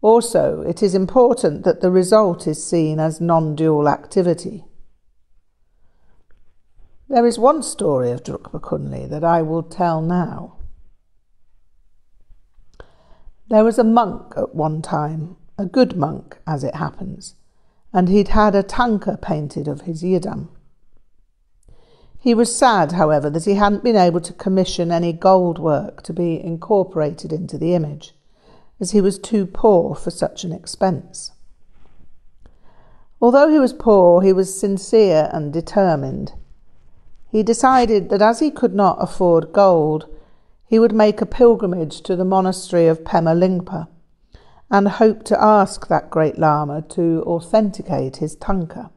Also, 0.01 0.61
it 0.61 0.81
is 0.81 0.95
important 0.95 1.63
that 1.65 1.81
the 1.81 1.91
result 1.91 2.47
is 2.47 2.65
seen 2.65 2.99
as 2.99 3.21
non 3.21 3.55
dual 3.55 3.87
activity. 3.87 4.65
There 7.07 7.27
is 7.27 7.37
one 7.37 7.61
story 7.61 8.09
of 8.09 8.23
Drukpa 8.23 8.59
Kunli 8.59 9.07
that 9.07 9.23
I 9.23 9.43
will 9.43 9.61
tell 9.61 10.01
now. 10.01 10.55
There 13.49 13.63
was 13.63 13.77
a 13.77 13.83
monk 13.83 14.33
at 14.35 14.55
one 14.55 14.81
time, 14.81 15.35
a 15.59 15.65
good 15.65 15.95
monk 15.95 16.39
as 16.47 16.63
it 16.63 16.75
happens 16.75 17.35
and 17.93 18.09
he'd 18.09 18.29
had 18.29 18.55
a 18.55 18.63
tanka 18.63 19.17
painted 19.21 19.67
of 19.67 19.81
his 19.81 20.01
yidam. 20.01 20.47
He 22.19 22.33
was 22.33 22.55
sad, 22.55 22.93
however, 22.93 23.29
that 23.29 23.45
he 23.45 23.55
hadn't 23.55 23.83
been 23.83 23.95
able 23.95 24.21
to 24.21 24.33
commission 24.33 24.91
any 24.91 25.13
gold 25.13 25.59
work 25.59 26.01
to 26.03 26.13
be 26.13 26.43
incorporated 26.43 27.31
into 27.31 27.57
the 27.57 27.75
image, 27.75 28.15
as 28.79 28.91
he 28.91 29.01
was 29.01 29.19
too 29.19 29.45
poor 29.45 29.93
for 29.93 30.09
such 30.09 30.43
an 30.43 30.51
expense. 30.51 31.31
Although 33.21 33.49
he 33.49 33.59
was 33.59 33.73
poor, 33.73 34.21
he 34.21 34.33
was 34.33 34.57
sincere 34.59 35.29
and 35.31 35.53
determined. 35.53 36.33
He 37.29 37.43
decided 37.43 38.09
that 38.09 38.21
as 38.21 38.39
he 38.39 38.51
could 38.51 38.73
not 38.73 38.97
afford 38.99 39.53
gold, 39.53 40.07
he 40.65 40.79
would 40.79 40.93
make 40.93 41.21
a 41.21 41.25
pilgrimage 41.25 42.01
to 42.01 42.15
the 42.15 42.25
monastery 42.25 42.87
of 42.87 43.03
Pema 43.03 43.37
Lingpa 43.37 43.87
and 44.73 44.87
hoped 44.87 45.27
to 45.27 45.39
ask 45.39 45.87
that 45.87 46.09
great 46.09 46.39
Lama 46.39 46.81
to 46.81 47.23
authenticate 47.27 48.17
his 48.17 48.35
tanka. 48.35 48.89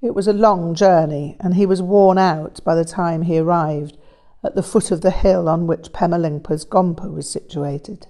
It 0.00 0.14
was 0.14 0.26
a 0.26 0.32
long 0.32 0.74
journey, 0.74 1.36
and 1.40 1.56
he 1.56 1.66
was 1.66 1.82
worn 1.82 2.16
out 2.16 2.58
by 2.64 2.74
the 2.74 2.86
time 2.86 3.20
he 3.20 3.38
arrived 3.38 3.98
at 4.42 4.54
the 4.54 4.62
foot 4.62 4.90
of 4.90 5.02
the 5.02 5.10
hill 5.10 5.46
on 5.46 5.66
which 5.66 5.92
Pemalingpa's 5.92 6.64
Gompa 6.64 7.12
was 7.12 7.28
situated. 7.28 8.06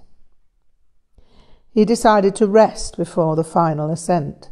He 1.68 1.85
decided 1.85 2.37
to 2.37 2.46
rest 2.46 2.96
before 2.96 3.35
the 3.35 3.42
final 3.42 3.90
ascent, 3.90 4.50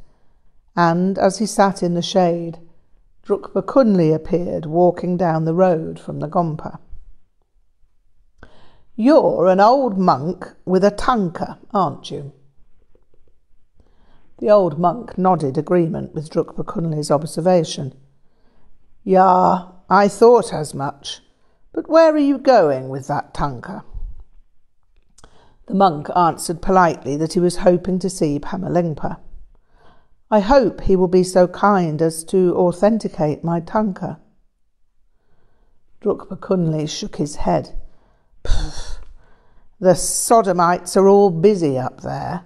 and 0.75 1.17
as 1.17 1.39
he 1.39 1.47
sat 1.47 1.81
in 1.81 1.95
the 1.95 2.03
shade, 2.03 2.59
Drukpa 3.25 3.63
Kunli 3.63 4.13
appeared 4.13 4.67
walking 4.67 5.17
down 5.17 5.45
the 5.45 5.55
road 5.55 6.01
from 6.01 6.19
the 6.19 6.29
Gompa. 6.29 6.81
You're 8.97 9.49
an 9.49 9.59
old 9.59 9.99
monk 9.99 10.47
with 10.65 10.85
a 10.85 10.91
tanka, 10.93 11.59
aren't 11.73 12.13
you? 12.13 12.33
The 14.39 14.51
old 14.51 14.79
monk 14.79 15.19
nodded 15.19 15.59
agreement 15.59 16.15
with 16.15 16.31
Drukpa 16.31 16.65
Kunli's 16.65 17.11
observation. 17.11 17.93
Ya, 19.03 19.73
I 19.91 20.07
thought 20.07 20.53
as 20.53 20.75
much. 20.75 21.23
But 21.73 21.89
where 21.89 22.15
are 22.15 22.19
you 22.19 22.39
going 22.39 22.89
with 22.89 23.09
that 23.09 23.35
tanka? 23.35 23.85
The 25.67 25.75
monk 25.75 26.09
answered 26.15 26.63
politely 26.63 27.17
that 27.17 27.33
he 27.33 27.41
was 27.41 27.57
hoping 27.59 27.99
to 27.99 28.09
see 28.09 28.39
Pema 28.39 28.71
Lingpa. 28.71 29.19
I 30.31 30.39
hope 30.39 30.83
he 30.83 30.95
will 30.95 31.09
be 31.09 31.25
so 31.25 31.49
kind 31.49 32.01
as 32.01 32.23
to 32.27 32.55
authenticate 32.57 33.43
my 33.43 33.59
tanka. 33.59 34.21
Drukpa 36.01 36.39
Kunli 36.39 36.89
shook 36.89 37.17
his 37.17 37.37
head. 37.37 37.77
The 39.81 39.95
sodomites 39.95 40.97
are 40.97 41.09
all 41.09 41.31
busy 41.31 41.79
up 41.79 42.01
there. 42.03 42.45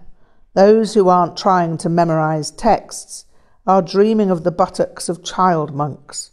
Those 0.55 0.95
who 0.95 1.09
aren't 1.09 1.37
trying 1.37 1.77
to 1.79 1.89
memorize 1.89 2.51
texts 2.51 3.27
are 3.67 3.83
dreaming 3.83 4.31
of 4.31 4.45
the 4.45 4.51
buttocks 4.51 5.09
of 5.09 5.23
child 5.23 5.75
monks, 5.75 6.33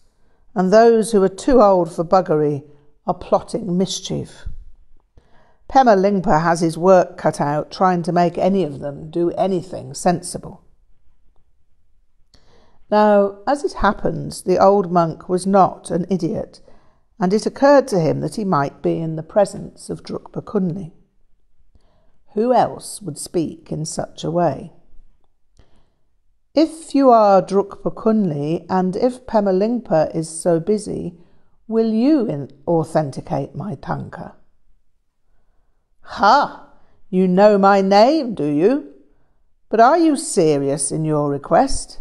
and 0.56 0.72
those 0.72 1.12
who 1.12 1.22
are 1.22 1.30
too 1.30 1.62
old 1.62 1.92
for 1.92 2.06
buggery 2.06 2.64
are 3.06 3.14
plotting 3.14 3.78
mischief. 3.78 4.48
Pema 5.70 5.98
Lingpa 5.98 6.42
has 6.42 6.62
his 6.62 6.78
work 6.78 7.18
cut 7.18 7.42
out 7.42 7.72
trying 7.72 8.02
to 8.04 8.12
make 8.12 8.38
any 8.38 8.64
of 8.64 8.80
them 8.80 9.10
do 9.10 9.32
anything 9.32 9.94
sensible. 9.94 10.64
Now, 12.90 13.40
as 13.48 13.64
it 13.64 13.74
happens, 13.74 14.44
the 14.44 14.60
old 14.60 14.92
monk 14.92 15.28
was 15.28 15.46
not 15.46 15.92
an 15.92 16.06
idiot, 16.10 16.62
and 17.20 17.34
it 17.34 17.46
occurred 17.46 17.88
to 17.88 18.00
him 18.00 18.20
that 18.20 18.36
he 18.36 18.44
might 18.44 18.82
be 18.82 19.00
in 19.00 19.16
the 19.16 19.24
presence 19.24 19.90
of 19.90 20.04
Drukpa 20.04 20.44
Kunli. 20.44 20.92
Who 22.34 22.54
else 22.54 23.02
would 23.02 23.18
speak 23.18 23.72
in 23.72 23.86
such 23.86 24.24
a 24.24 24.32
way? 24.32 24.74
If 26.54 26.94
you 26.96 27.10
are 27.10 27.42
Drukpa 27.42 27.94
Kunli, 27.94 28.66
and 28.70 28.96
if 28.96 29.26
Pemalingpa 29.26 30.16
is 30.16 30.30
so 30.30 30.60
busy, 30.60 31.18
will 31.68 31.92
you 31.92 32.48
authenticate 32.68 33.56
my 33.56 33.76
tanka? 33.76 34.36
Ha! 36.02 36.70
You 37.10 37.28
know 37.28 37.58
my 37.58 37.82
name, 37.82 38.36
do 38.36 38.46
you? 38.46 38.94
But 39.70 39.80
are 39.80 39.98
you 39.98 40.16
serious 40.16 40.92
in 40.92 41.06
your 41.06 41.30
request? 41.30 42.00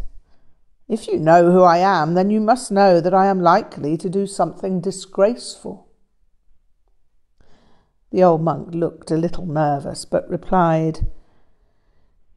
If 0.95 1.09
you 1.09 1.19
know 1.19 1.51
who 1.51 1.65
I 1.65 1.79
am, 1.79 2.15
then 2.15 2.31
you 2.31 2.41
must 2.41 2.71
know 2.71 3.01
that 3.01 3.13
I 3.13 3.27
am 3.27 3.41
likely 3.41 3.97
to 3.97 4.09
do 4.09 4.29
something 4.29 4.81
disgraceful. 4.81 5.89
The 8.13 8.23
old 8.23 8.43
monk 8.43 8.73
looked 8.73 9.11
a 9.11 9.17
little 9.17 9.45
nervous, 9.45 10.05
but 10.05 10.31
replied, 10.31 11.01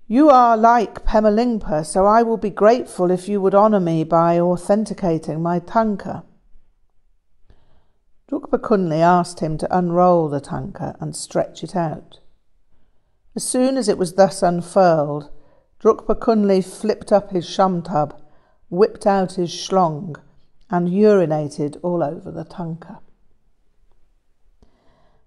You 0.08 0.32
are 0.32 0.58
like 0.58 1.06
Pemalingpa, 1.06 1.86
so 1.86 2.08
I 2.08 2.24
will 2.24 2.38
be 2.38 2.50
grateful 2.50 3.12
if 3.12 3.30
you 3.30 3.40
would 3.42 3.54
honour 3.54 3.80
me 3.80 4.04
by 4.04 4.40
authenticating 4.40 5.40
my 5.40 5.60
tanka. 5.60 6.24
Drukpa 8.28 8.58
Kunli 8.58 9.02
asked 9.02 9.40
him 9.40 9.60
to 9.60 9.78
unroll 9.78 10.30
the 10.30 10.42
tanka 10.42 10.98
and 11.00 11.16
stretch 11.16 11.64
it 11.64 11.76
out. 11.76 12.22
As 13.36 13.44
soon 13.44 13.78
as 13.78 13.88
it 13.88 14.00
was 14.00 14.14
thus 14.14 14.42
unfurled, 14.42 15.30
Drukpa 15.80 16.16
Kunli 16.16 16.66
flipped 16.66 17.12
up 17.12 17.30
his 17.30 17.46
shamthab 17.48 18.20
whipped 18.70 19.06
out 19.06 19.34
his 19.34 19.50
schlong, 19.50 20.16
and 20.70 20.90
urinated 20.90 21.78
all 21.82 22.04
over 22.04 22.32
the 22.32 22.44
tanka. 22.44 23.00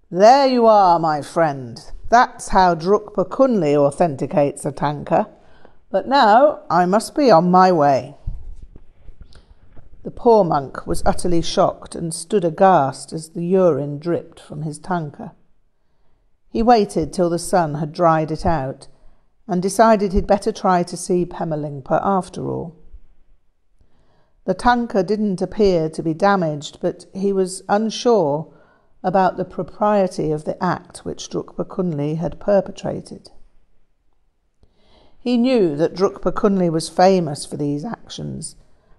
There 0.09 0.45
you 0.45 0.65
are, 0.65 0.99
my 0.99 1.21
friend. 1.21 1.79
That's 2.09 2.49
how 2.49 2.75
Drukpa 2.75 3.29
Kunli 3.29 3.75
authenticates 3.75 4.65
a 4.65 4.71
tanka. 4.71 5.29
But 5.89 6.07
now 6.07 6.59
I 6.69 6.85
must 6.85 7.15
be 7.15 7.31
on 7.31 7.49
my 7.49 7.71
way. 7.71 8.15
The 10.03 10.11
poor 10.11 10.43
monk 10.43 10.85
was 10.85 11.03
utterly 11.05 11.41
shocked 11.41 11.95
and 11.95 12.13
stood 12.13 12.43
aghast 12.43 13.13
as 13.13 13.29
the 13.29 13.45
urine 13.45 13.99
dripped 13.99 14.39
from 14.39 14.63
his 14.63 14.79
tanka. 14.79 15.33
He 16.49 16.61
waited 16.61 17.13
till 17.13 17.29
the 17.29 17.39
sun 17.39 17.75
had 17.75 17.93
dried 17.93 18.31
it 18.31 18.45
out 18.45 18.87
and 19.47 19.61
decided 19.61 20.11
he'd 20.11 20.27
better 20.27 20.51
try 20.51 20.83
to 20.83 20.97
see 20.97 21.25
Pemalingpa 21.25 22.01
after 22.03 22.49
all. 22.49 22.75
The 24.45 24.53
tanka 24.53 25.03
didn't 25.03 25.41
appear 25.41 25.89
to 25.89 26.01
be 26.01 26.13
damaged, 26.13 26.79
but 26.81 27.05
he 27.13 27.31
was 27.31 27.61
unsure 27.69 28.51
about 29.03 29.37
the 29.37 29.45
propriety 29.45 30.31
of 30.31 30.45
the 30.45 30.61
act 30.63 31.05
which 31.05 31.29
Drukpa 31.29 31.65
Kunli 31.65 32.17
had 32.17 32.39
perpetrated. 32.39 33.29
He 35.19 35.37
knew 35.37 35.75
that 35.75 35.93
Drukpa 35.93 36.31
Kunli 36.31 36.71
was 36.71 36.89
famous 36.89 37.45
for 37.45 37.57
these 37.57 37.85
actions, 37.85 38.55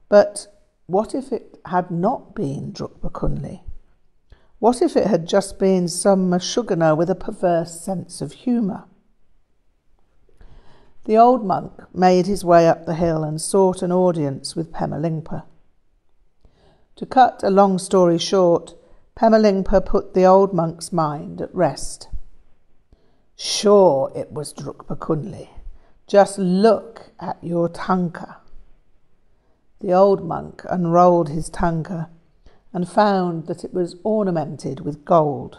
but 0.09 0.47
what 0.87 1.15
if 1.15 1.33
it 1.33 1.59
had 1.67 1.91
not 1.91 2.35
been 2.35 2.73
Drukpa 2.73 3.11
Kunli? 3.11 3.63
What 4.61 4.81
if 4.81 4.97
it 4.97 5.09
had 5.09 5.27
just 5.27 5.59
been 5.59 5.89
some 5.89 6.31
Mashugana 6.31 6.97
with 6.97 7.11
a 7.11 7.17
perverse 7.17 7.81
sense 7.81 8.21
of 8.21 8.33
humour? 8.33 8.85
The 11.05 11.17
old 11.19 11.45
monk 11.45 11.73
made 11.93 12.27
his 12.27 12.45
way 12.45 12.69
up 12.69 12.87
the 12.87 12.95
hill 12.95 13.25
and 13.25 13.41
sought 13.41 13.83
an 13.83 13.91
audience 13.91 14.55
with 14.55 14.73
Pemalingpa. 14.73 15.45
To 16.97 17.07
cut 17.07 17.43
a 17.43 17.51
long 17.51 17.79
story 17.79 18.19
short, 18.19 18.75
Pemalingpa 19.17 19.85
put 19.85 20.15
the 20.15 20.25
old 20.25 20.55
monk's 20.55 20.93
mind 20.93 21.41
at 21.41 21.53
rest. 21.55 22.09
Sure, 23.35 24.13
it 24.15 24.31
was 24.31 24.53
Drukpa 24.53 24.97
Kunli. 24.97 25.49
Just 26.07 26.39
look 26.39 27.11
at 27.19 27.43
your 27.43 27.69
tanka. 27.69 28.37
The 29.81 29.93
old 29.93 30.25
monk 30.25 30.63
unrolled 30.71 31.31
his 31.31 31.51
tanka 31.51 32.11
and 32.73 32.89
found 32.89 33.49
that 33.49 33.65
it 33.65 33.75
was 33.75 33.97
ornamented 34.05 34.81
with 34.81 35.05
gold. 35.05 35.59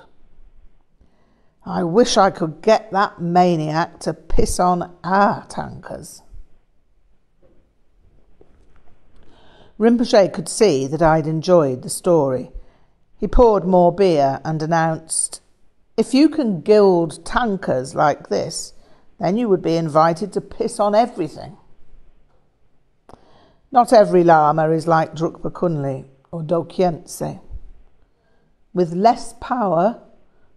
I 1.66 1.84
wish 1.84 2.18
I 2.18 2.30
could 2.30 2.62
get 2.62 2.92
that 2.92 3.22
maniac 3.22 4.00
to 4.02 4.14
piss 4.14 4.60
on 4.60 4.96
our 5.04 5.46
tankers. 5.46 6.22
Rinpoche 9.80 10.34
could 10.34 10.50
see 10.50 10.88
that 10.88 11.02
I'd 11.02 11.26
enjoyed 11.26 11.82
the 11.82 11.90
story. 11.90 12.52
He 13.18 13.28
poured 13.28 13.66
more 13.66 13.94
beer 13.94 14.42
and 14.44 14.62
announced, 14.62 15.42
If 15.96 16.14
you 16.14 16.28
can 16.28 16.62
gild 16.62 17.26
tankers 17.26 17.96
like 17.96 18.28
this, 18.28 18.74
then 19.20 19.38
you 19.38 19.48
would 19.48 19.62
be 19.62 19.78
invited 19.78 20.34
to 20.34 20.42
piss 20.42 20.80
on 20.80 20.94
everything. 20.94 21.58
Not 23.72 23.94
every 23.94 24.24
Lama 24.24 24.70
is 24.70 24.86
like 24.86 25.16
Drukpa 25.16 25.52
Kunli 25.52 26.06
or 26.32 26.44
Dokhyentse. 26.44 27.40
With 28.74 28.94
less 28.94 29.34
power, 29.40 30.02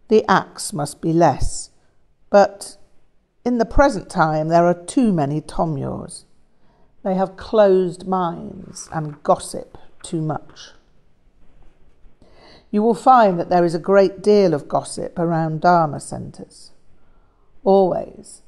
the 0.09 0.25
axe 0.31 0.73
must 0.73 1.01
be 1.01 1.13
less. 1.13 1.71
But 2.31 2.77
in 3.45 3.59
the 3.59 3.65
present 3.65 4.11
time, 4.11 4.49
there 4.49 4.67
are 4.67 4.75
too 4.75 5.13
many 5.13 5.41
Tomyos. 5.41 6.25
They 7.03 7.15
have 7.15 7.37
closed 7.37 8.07
minds 8.07 8.89
and 8.93 9.23
gossip 9.23 9.79
too 10.03 10.21
much. 10.21 10.73
You 12.71 12.83
will 12.83 12.95
find 12.95 13.39
that 13.39 13.49
there 13.49 13.65
is 13.65 13.75
a 13.75 13.79
great 13.79 14.23
deal 14.23 14.53
of 14.53 14.69
gossip 14.69 15.19
around 15.19 15.61
Dharma 15.61 16.01
centres. 16.01 16.73
Always, 17.63 18.43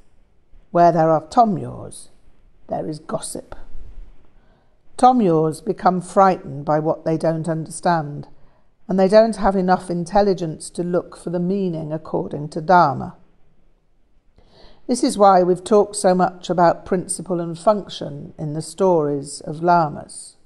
where 0.70 0.92
there 0.92 1.10
are 1.10 1.26
Tomyos, 1.28 2.08
there 2.68 2.88
is 2.88 2.98
gossip. 2.98 3.54
Tomyos 4.96 5.60
become 5.64 6.00
frightened 6.00 6.64
by 6.64 6.80
what 6.80 7.04
they 7.04 7.16
don't 7.16 7.48
understand 7.48 8.26
and 8.88 8.98
they 8.98 9.08
don't 9.08 9.36
have 9.36 9.54
enough 9.54 9.90
intelligence 9.90 10.70
to 10.70 10.82
look 10.82 11.16
for 11.16 11.28
the 11.28 11.38
meaning 11.38 11.92
according 11.92 12.48
to 12.48 12.62
Dharma. 12.62 13.16
This 14.86 15.04
is 15.04 15.18
why 15.18 15.42
we've 15.42 15.62
talked 15.62 15.96
so 15.96 16.14
much 16.14 16.48
about 16.48 16.86
principle 16.86 17.40
and 17.40 17.58
function 17.58 18.32
in 18.38 18.54
the 18.54 18.62
stories 18.62 19.42
of 19.42 19.62
lamas. 19.62 20.36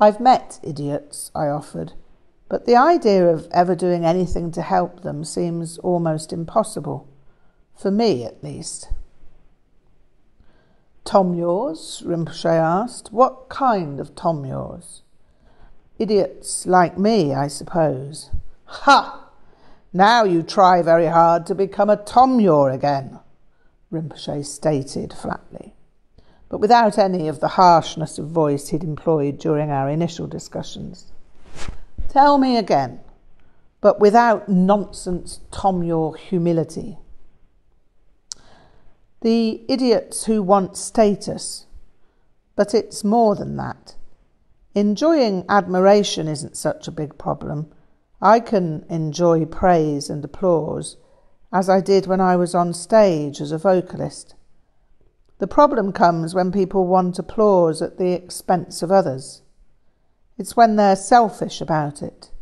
I've 0.00 0.18
met 0.18 0.58
idiots, 0.62 1.30
I 1.34 1.48
offered, 1.48 1.92
but 2.48 2.64
the 2.64 2.76
idea 2.76 3.28
of 3.28 3.46
ever 3.50 3.74
doing 3.74 4.06
anything 4.06 4.50
to 4.52 4.62
help 4.62 5.02
them 5.02 5.22
seems 5.22 5.76
almost 5.78 6.32
impossible, 6.32 7.06
for 7.76 7.90
me 7.90 8.24
at 8.24 8.42
least. 8.42 8.88
Tom 11.04 11.34
yours? 11.34 12.02
Rinpoche 12.06 12.46
asked. 12.46 13.12
What 13.12 13.50
kind 13.50 14.00
of 14.00 14.14
Tomyos? 14.14 15.03
Idiots 15.98 16.66
like 16.66 16.98
me, 16.98 17.34
I 17.34 17.46
suppose. 17.46 18.30
Ha! 18.64 19.28
Now 19.92 20.24
you 20.24 20.42
try 20.42 20.82
very 20.82 21.06
hard 21.06 21.46
to 21.46 21.54
become 21.54 21.88
a 21.88 21.96
Tomyor 21.96 22.74
again, 22.74 23.20
Rinpoche 23.92 24.44
stated 24.44 25.12
flatly, 25.12 25.74
but 26.48 26.58
without 26.58 26.98
any 26.98 27.28
of 27.28 27.38
the 27.38 27.48
harshness 27.48 28.18
of 28.18 28.26
voice 28.26 28.70
he'd 28.70 28.82
employed 28.82 29.38
during 29.38 29.70
our 29.70 29.88
initial 29.88 30.26
discussions. 30.26 31.12
Tell 32.08 32.38
me 32.38 32.56
again, 32.56 33.00
but 33.80 34.00
without 34.00 34.48
nonsense 34.48 35.40
Tomyor 35.52 36.16
humility. 36.16 36.98
The 39.20 39.62
idiots 39.68 40.24
who 40.24 40.42
want 40.42 40.76
status, 40.76 41.66
but 42.56 42.74
it's 42.74 43.04
more 43.04 43.36
than 43.36 43.56
that. 43.58 43.94
Enjoying 44.74 45.44
admiration 45.48 46.26
isn't 46.26 46.56
such 46.56 46.88
a 46.88 46.92
big 46.92 47.16
problem. 47.16 47.72
I 48.20 48.40
can 48.40 48.84
enjoy 48.88 49.44
praise 49.44 50.10
and 50.10 50.24
applause 50.24 50.96
as 51.52 51.68
I 51.68 51.80
did 51.80 52.08
when 52.08 52.20
I 52.20 52.34
was 52.34 52.56
on 52.56 52.72
stage 52.72 53.40
as 53.40 53.52
a 53.52 53.58
vocalist. 53.58 54.34
The 55.38 55.46
problem 55.46 55.92
comes 55.92 56.34
when 56.34 56.50
people 56.50 56.88
want 56.88 57.20
applause 57.20 57.80
at 57.82 57.98
the 57.98 58.12
expense 58.12 58.82
of 58.82 58.90
others. 58.90 59.42
It's 60.38 60.56
when 60.56 60.74
they're 60.74 60.96
selfish 60.96 61.60
about 61.60 62.02
it, 62.02 62.32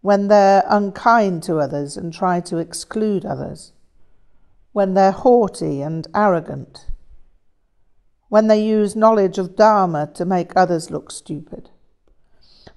when 0.00 0.28
they're 0.28 0.64
unkind 0.66 1.42
to 1.42 1.58
others 1.58 1.98
and 1.98 2.10
try 2.10 2.40
to 2.40 2.56
exclude 2.56 3.26
others, 3.26 3.72
when 4.72 4.94
they're 4.94 5.12
haughty 5.12 5.82
and 5.82 6.06
arrogant, 6.14 6.86
when 8.34 8.48
they 8.48 8.60
use 8.60 8.96
knowledge 8.96 9.38
of 9.38 9.54
Dharma 9.54 10.10
to 10.12 10.24
make 10.24 10.56
others 10.56 10.90
look 10.90 11.12
stupid, 11.12 11.70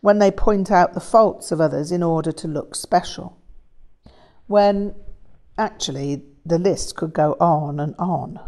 when 0.01 0.19
they 0.19 0.29
point 0.29 0.69
out 0.69 0.93
the 0.93 0.99
faults 0.99 1.51
of 1.51 1.59
others 1.59 1.91
in 1.91 2.03
order 2.03 2.31
to 2.31 2.47
look 2.47 2.75
special, 2.75 3.41
when 4.45 4.93
actually 5.57 6.21
the 6.45 6.59
list 6.59 6.95
could 6.95 7.11
go 7.11 7.35
on 7.39 7.79
and 7.79 7.95
on. 7.97 8.39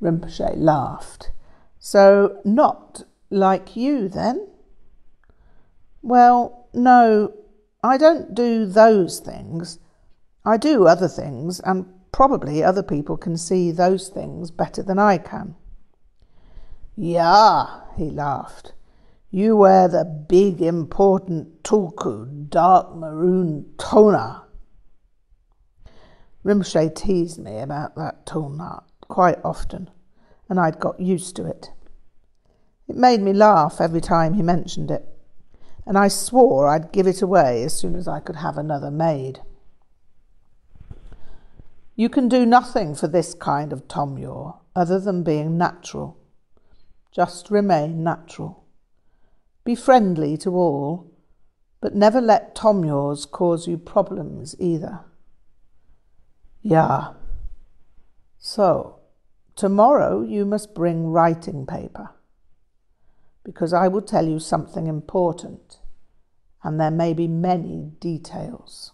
Rinpoche 0.00 0.54
laughed. 0.54 1.32
So, 1.80 2.40
not 2.44 3.02
like 3.28 3.74
you 3.74 4.08
then? 4.08 4.46
Well, 6.02 6.68
no, 6.72 7.34
I 7.82 7.96
don't 7.96 8.32
do 8.32 8.64
those 8.64 9.18
things. 9.18 9.80
I 10.44 10.56
do 10.56 10.86
other 10.86 11.08
things, 11.08 11.58
and 11.58 11.92
probably 12.16 12.64
other 12.64 12.82
people 12.82 13.14
can 13.14 13.36
see 13.36 13.70
those 13.70 14.08
things 14.08 14.50
better 14.50 14.82
than 14.82 14.98
I 14.98 15.18
can. 15.18 15.54
Yeah, 16.96 17.82
he 17.94 18.04
laughed. 18.08 18.72
You 19.30 19.54
wear 19.54 19.86
the 19.86 20.06
big 20.06 20.62
important 20.62 21.62
tulku, 21.62 22.48
dark 22.48 22.96
maroon 22.96 23.66
toner. 23.76 24.44
Rinpoche 26.42 26.94
teased 26.94 27.38
me 27.38 27.58
about 27.58 27.96
that 27.96 28.24
toner 28.24 28.80
quite 29.02 29.44
often, 29.44 29.90
and 30.48 30.58
I'd 30.58 30.80
got 30.80 30.98
used 30.98 31.36
to 31.36 31.44
it. 31.44 31.68
It 32.88 32.96
made 32.96 33.20
me 33.20 33.34
laugh 33.34 33.78
every 33.78 34.00
time 34.00 34.32
he 34.32 34.42
mentioned 34.42 34.90
it, 34.90 35.06
and 35.84 35.98
I 35.98 36.08
swore 36.08 36.66
I'd 36.66 36.92
give 36.92 37.06
it 37.06 37.20
away 37.20 37.62
as 37.62 37.78
soon 37.78 37.94
as 37.94 38.08
I 38.08 38.20
could 38.20 38.36
have 38.36 38.56
another 38.56 38.90
made. 38.90 39.40
You 41.98 42.10
can 42.10 42.28
do 42.28 42.44
nothing 42.44 42.94
for 42.94 43.08
this 43.08 43.32
kind 43.32 43.72
of 43.72 43.88
tomyor 43.88 44.58
other 44.74 45.00
than 45.00 45.22
being 45.22 45.56
natural. 45.56 46.18
Just 47.10 47.50
remain 47.50 48.04
natural. 48.04 48.64
Be 49.64 49.74
friendly 49.74 50.36
to 50.38 50.54
all, 50.54 51.10
but 51.80 51.94
never 51.94 52.20
let 52.20 52.54
tomyors 52.54 53.28
cause 53.30 53.66
you 53.66 53.78
problems 53.78 54.54
either. 54.58 55.00
Yeah. 56.60 57.14
So, 58.38 59.00
tomorrow 59.54 60.20
you 60.20 60.44
must 60.44 60.74
bring 60.74 61.06
writing 61.06 61.64
paper 61.64 62.10
because 63.42 63.72
I 63.72 63.88
will 63.88 64.02
tell 64.02 64.28
you 64.28 64.38
something 64.38 64.86
important, 64.86 65.78
and 66.62 66.78
there 66.78 66.90
may 66.90 67.14
be 67.14 67.28
many 67.28 67.92
details. 68.00 68.92